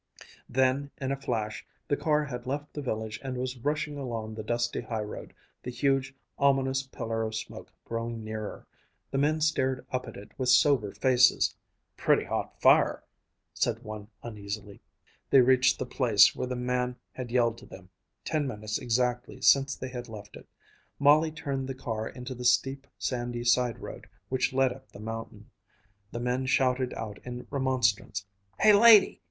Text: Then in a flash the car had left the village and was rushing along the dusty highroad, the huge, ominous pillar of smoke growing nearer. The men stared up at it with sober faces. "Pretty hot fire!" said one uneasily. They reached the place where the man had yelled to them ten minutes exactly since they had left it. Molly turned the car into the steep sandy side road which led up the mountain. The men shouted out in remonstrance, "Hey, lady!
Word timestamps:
Then 0.49 0.89
in 0.97 1.11
a 1.11 1.15
flash 1.21 1.63
the 1.87 1.95
car 1.95 2.25
had 2.25 2.47
left 2.47 2.73
the 2.73 2.81
village 2.81 3.19
and 3.23 3.37
was 3.37 3.59
rushing 3.59 3.99
along 3.99 4.33
the 4.33 4.41
dusty 4.41 4.81
highroad, 4.81 5.31
the 5.61 5.69
huge, 5.69 6.15
ominous 6.39 6.81
pillar 6.81 7.21
of 7.21 7.35
smoke 7.35 7.71
growing 7.85 8.23
nearer. 8.23 8.65
The 9.11 9.19
men 9.19 9.41
stared 9.41 9.85
up 9.91 10.07
at 10.07 10.17
it 10.17 10.31
with 10.39 10.49
sober 10.49 10.91
faces. 10.91 11.53
"Pretty 11.97 12.23
hot 12.23 12.59
fire!" 12.59 13.03
said 13.53 13.83
one 13.83 14.07
uneasily. 14.23 14.81
They 15.29 15.41
reached 15.41 15.77
the 15.77 15.85
place 15.85 16.35
where 16.35 16.47
the 16.47 16.55
man 16.55 16.95
had 17.11 17.29
yelled 17.29 17.59
to 17.59 17.67
them 17.67 17.89
ten 18.25 18.47
minutes 18.47 18.79
exactly 18.79 19.39
since 19.39 19.75
they 19.75 19.89
had 19.89 20.09
left 20.09 20.35
it. 20.35 20.47
Molly 20.97 21.29
turned 21.31 21.67
the 21.69 21.75
car 21.75 22.09
into 22.09 22.33
the 22.33 22.43
steep 22.43 22.87
sandy 22.97 23.43
side 23.43 23.77
road 23.77 24.07
which 24.29 24.51
led 24.51 24.73
up 24.73 24.91
the 24.91 24.99
mountain. 24.99 25.51
The 26.11 26.19
men 26.19 26.47
shouted 26.47 26.91
out 26.95 27.19
in 27.23 27.45
remonstrance, 27.51 28.25
"Hey, 28.59 28.73
lady! 28.73 29.19